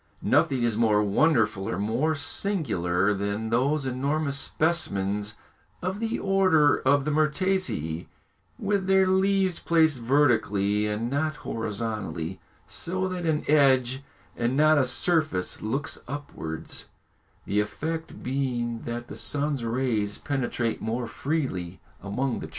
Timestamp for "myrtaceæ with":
7.11-8.87